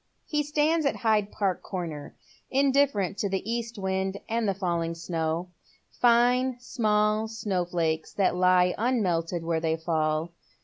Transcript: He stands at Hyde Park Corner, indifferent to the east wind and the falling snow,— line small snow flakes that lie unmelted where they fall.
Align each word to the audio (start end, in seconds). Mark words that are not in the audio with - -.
He 0.25 0.41
stands 0.41 0.87
at 0.87 0.95
Hyde 0.95 1.31
Park 1.31 1.61
Corner, 1.61 2.15
indifferent 2.49 3.19
to 3.19 3.29
the 3.29 3.47
east 3.47 3.77
wind 3.77 4.19
and 4.27 4.47
the 4.49 4.55
falling 4.55 4.95
snow,— 4.95 5.49
line 6.01 6.57
small 6.59 7.27
snow 7.27 7.65
flakes 7.65 8.11
that 8.13 8.35
lie 8.35 8.73
unmelted 8.79 9.43
where 9.43 9.59
they 9.59 9.75
fall. 9.77 10.31